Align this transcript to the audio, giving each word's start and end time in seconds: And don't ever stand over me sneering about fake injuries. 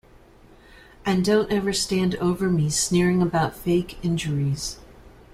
And 1.05 1.23
don't 1.23 1.51
ever 1.51 1.71
stand 1.73 2.15
over 2.15 2.49
me 2.49 2.71
sneering 2.71 3.21
about 3.21 3.55
fake 3.55 4.03
injuries. 4.03 4.79